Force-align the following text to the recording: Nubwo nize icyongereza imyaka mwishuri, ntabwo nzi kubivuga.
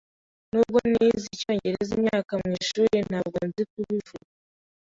Nubwo 0.51 0.77
nize 0.91 1.25
icyongereza 1.35 1.91
imyaka 1.99 2.31
mwishuri, 2.43 2.95
ntabwo 3.09 3.37
nzi 3.47 3.63
kubivuga. 3.71 4.27